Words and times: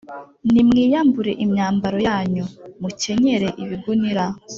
nimwiyambure 0.51 1.31
imyambaro 1.43 1.97
yanyu, 2.07 2.45
mukenyere 2.81 3.47
ibigunira! 3.63 4.25